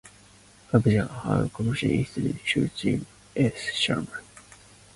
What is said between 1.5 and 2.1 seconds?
Convention